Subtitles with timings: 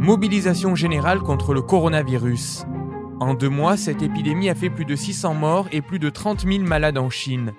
[0.00, 2.64] Mobilisation générale contre le coronavirus.
[3.20, 6.46] En deux mois, cette épidémie a fait plus de 600 morts et plus de 30
[6.50, 7.52] 000 malades en Chine.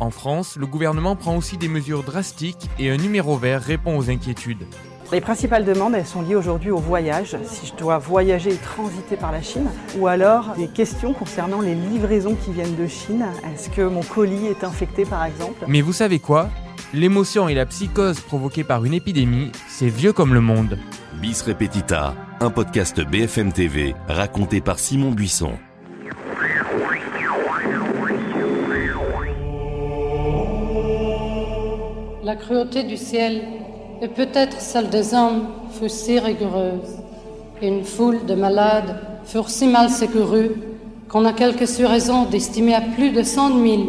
[0.00, 4.08] En France, le gouvernement prend aussi des mesures drastiques et un numéro vert répond aux
[4.08, 4.66] inquiétudes.
[5.12, 9.16] Les principales demandes, elles sont liées aujourd'hui au voyage, si je dois voyager et transiter
[9.16, 13.26] par la Chine, ou alors des questions concernant les livraisons qui viennent de Chine.
[13.52, 15.66] Est-ce que mon colis est infecté par exemple?
[15.68, 16.48] Mais vous savez quoi?
[16.94, 20.78] L'émotion et la psychose provoquées par une épidémie, c'est vieux comme le monde.
[21.20, 25.54] Bis Repetita, un podcast BFM TV raconté par Simon Buisson.
[32.22, 33.42] La cruauté du ciel
[34.00, 37.00] et peut-être celle des hommes fut si rigoureuse,
[37.60, 40.52] et une foule de malades furent si mal secourus
[41.08, 43.88] qu'on a quelque raison d'estimer à plus de cent mille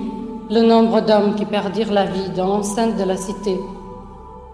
[0.49, 3.59] le nombre d'hommes qui perdirent la vie dans l'enceinte de la cité.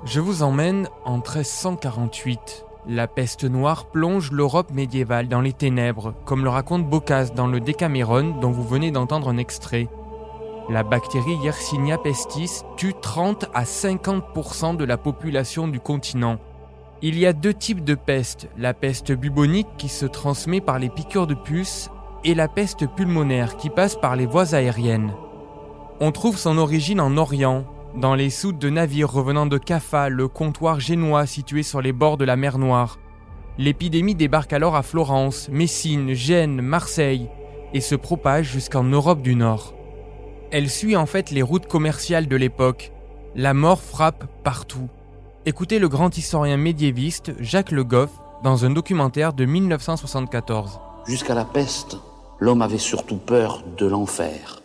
[0.05, 2.65] Je vous emmène en 1348.
[2.87, 7.59] La peste noire plonge l'Europe médiévale dans les ténèbres, comme le raconte Boccace dans le
[7.59, 9.89] Décaméron dont vous venez d'entendre un extrait.
[10.69, 16.37] La bactérie Yersinia pestis tue 30 à 50% de la population du continent.
[17.01, 20.89] Il y a deux types de peste, la peste bubonique qui se transmet par les
[20.89, 21.89] piqûres de puces
[22.23, 25.11] et la peste pulmonaire qui passe par les voies aériennes.
[26.03, 27.63] On trouve son origine en Orient,
[27.95, 32.17] dans les soutes de navires revenant de Caffa, le comptoir génois situé sur les bords
[32.17, 32.97] de la mer Noire.
[33.59, 37.29] L'épidémie débarque alors à Florence, Messine, Gênes, Marseille
[37.75, 39.75] et se propage jusqu'en Europe du Nord.
[40.49, 42.91] Elle suit en fait les routes commerciales de l'époque.
[43.35, 44.89] La mort frappe partout.
[45.45, 48.09] Écoutez le grand historien médiéviste Jacques Le Goff
[48.43, 50.79] dans un documentaire de 1974.
[51.05, 51.97] Jusqu'à la peste,
[52.39, 54.60] l'homme avait surtout peur de l'enfer.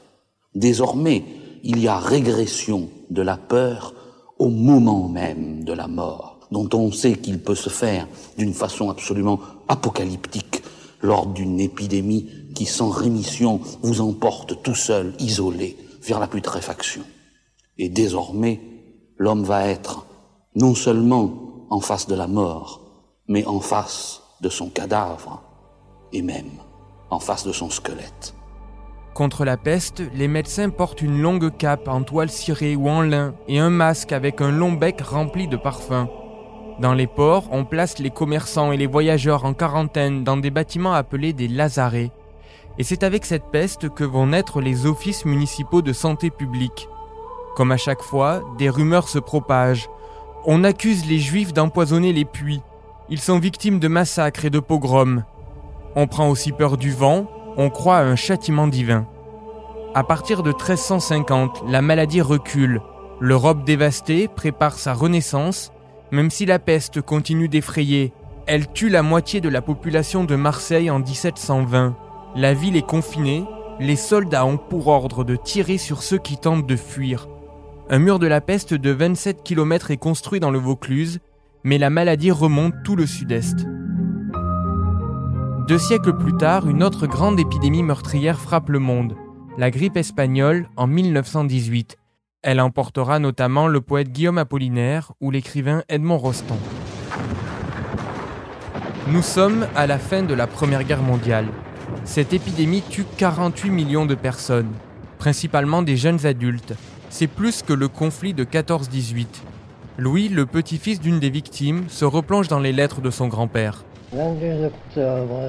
[0.56, 1.22] Désormais,
[1.64, 3.92] il y a régression de la peur
[4.38, 8.88] au moment même de la mort, dont on sait qu'il peut se faire d'une façon
[8.88, 10.62] absolument apocalyptique
[11.02, 17.02] lors d'une épidémie qui, sans rémission, vous emporte tout seul, isolé, vers la putréfaction.
[17.76, 18.58] Et désormais,
[19.18, 20.06] l'homme va être
[20.54, 22.80] non seulement en face de la mort,
[23.28, 25.42] mais en face de son cadavre,
[26.14, 26.52] et même
[27.10, 28.32] en face de son squelette.
[29.16, 33.32] Contre la peste, les médecins portent une longue cape en toile cirée ou en lin
[33.48, 36.06] et un masque avec un long bec rempli de parfums.
[36.80, 40.92] Dans les ports, on place les commerçants et les voyageurs en quarantaine dans des bâtiments
[40.92, 42.10] appelés des lazarets.
[42.76, 46.86] Et c'est avec cette peste que vont naître les offices municipaux de santé publique.
[47.56, 49.88] Comme à chaque fois, des rumeurs se propagent.
[50.44, 52.60] On accuse les juifs d'empoisonner les puits.
[53.08, 55.24] Ils sont victimes de massacres et de pogroms.
[55.94, 59.06] On prend aussi peur du vent, on croit à un châtiment divin.
[59.94, 62.80] À partir de 1350, la maladie recule.
[63.20, 65.72] L'Europe dévastée prépare sa renaissance,
[66.10, 68.12] même si la peste continue d'effrayer.
[68.46, 71.96] Elle tue la moitié de la population de Marseille en 1720.
[72.36, 73.44] La ville est confinée,
[73.80, 77.28] les soldats ont pour ordre de tirer sur ceux qui tentent de fuir.
[77.88, 81.20] Un mur de la peste de 27 km est construit dans le Vaucluse,
[81.64, 83.66] mais la maladie remonte tout le sud-est.
[85.66, 89.16] Deux siècles plus tard, une autre grande épidémie meurtrière frappe le monde,
[89.58, 91.96] la grippe espagnole en 1918.
[92.42, 96.58] Elle emportera notamment le poète Guillaume Apollinaire ou l'écrivain Edmond Rostand.
[99.08, 101.48] Nous sommes à la fin de la Première Guerre mondiale.
[102.04, 104.70] Cette épidémie tue 48 millions de personnes,
[105.18, 106.74] principalement des jeunes adultes.
[107.10, 109.26] C'est plus que le conflit de 14-18.
[109.98, 113.82] Louis, le petit-fils d'une des victimes, se replonge dans les lettres de son grand-père.
[114.12, 115.40] 22 octobre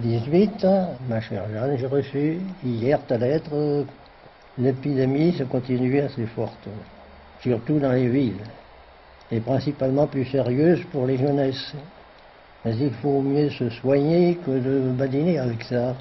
[0.00, 0.66] 18,
[1.08, 3.84] ma chère Jeanne, j'ai reçu hier ta lettre.
[4.56, 6.68] L'épidémie se continue assez forte,
[7.40, 8.44] surtout dans les villes,
[9.32, 11.74] et principalement plus sérieuse pour les jeunesses.
[12.64, 15.94] Mais il faut mieux se soigner que de badiner avec ça.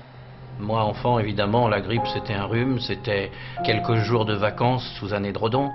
[0.59, 3.31] Moi, enfant, évidemment, la grippe, c'était un rhume, c'était
[3.65, 5.71] quelques jours de vacances sous un édredon.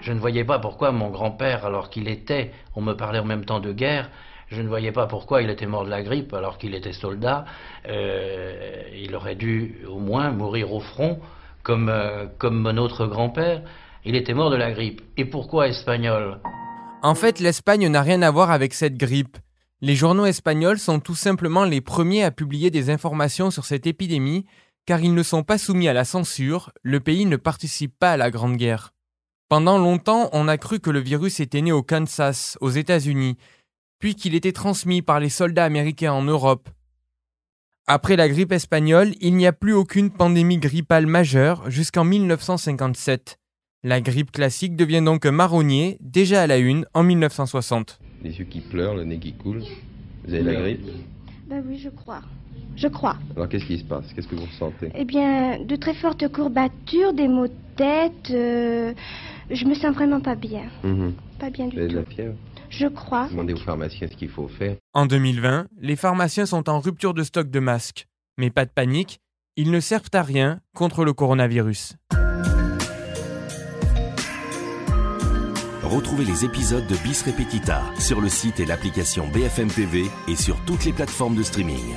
[0.00, 3.44] Je ne voyais pas pourquoi mon grand-père, alors qu'il était, on me parlait en même
[3.44, 4.10] temps de guerre,
[4.48, 7.44] je ne voyais pas pourquoi il était mort de la grippe alors qu'il était soldat.
[7.88, 11.18] Euh, il aurait dû au moins mourir au front
[11.62, 13.62] comme, euh, comme mon autre grand-père.
[14.04, 15.02] Il était mort de la grippe.
[15.16, 16.38] Et pourquoi espagnol?
[17.02, 19.36] En fait, l'Espagne n'a rien à voir avec cette grippe.
[19.80, 24.46] Les journaux espagnols sont tout simplement les premiers à publier des informations sur cette épidémie
[24.86, 28.16] car ils ne sont pas soumis à la censure, le pays ne participe pas à
[28.16, 28.92] la Grande Guerre.
[29.48, 33.36] Pendant longtemps, on a cru que le virus était né au Kansas, aux États-Unis,
[33.98, 36.68] puis qu'il était transmis par les soldats américains en Europe.
[37.86, 43.38] Après la grippe espagnole, il n'y a plus aucune pandémie grippale majeure jusqu'en 1957.
[43.84, 48.00] La grippe classique devient donc un marronnier, déjà à la une, en 1960.
[48.24, 49.62] Les yeux qui pleurent, le nez qui coule.
[50.26, 50.86] Vous avez la grippe?
[51.48, 52.22] Ben oui, je crois.
[52.74, 53.16] Je crois.
[53.36, 54.04] Alors qu'est-ce qui se passe?
[54.12, 54.90] Qu'est-ce que vous ressentez?
[54.94, 58.30] Eh bien, de très fortes courbatures, des maux de tête.
[58.30, 58.92] euh,
[59.50, 60.64] je me sens vraiment pas bien.
[60.82, 61.12] Mhm.
[61.38, 61.98] Pas bien Vous du avez de tout.
[62.00, 62.34] la fièvre?
[62.70, 63.28] Je crois.
[63.28, 64.76] Demandez au pharmacien ce qu'il faut faire.
[64.92, 68.06] En 2020, les pharmaciens sont en rupture de stock de masques.
[68.38, 69.20] Mais pas de panique,
[69.56, 71.94] ils ne servent à rien contre le coronavirus.
[75.82, 80.58] Retrouvez les épisodes de Bis Repetita sur le site et l'application BFM TV et sur
[80.66, 81.94] toutes les plateformes de streaming.